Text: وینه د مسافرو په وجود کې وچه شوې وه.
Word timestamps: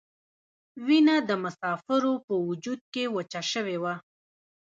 وینه 0.85 1.15
د 1.29 1.31
مسافرو 1.43 2.13
په 2.25 2.33
وجود 2.47 2.79
کې 2.93 3.03
وچه 3.15 3.41
شوې 3.51 3.77
وه. 3.83 3.93